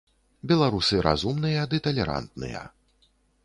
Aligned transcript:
Беларусы 0.51 1.03
разумныя 1.07 1.67
ды 1.73 1.81
талерантныя. 1.89 2.67